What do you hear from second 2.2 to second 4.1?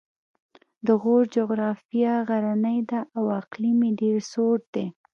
غرنۍ ده او اقلیم یې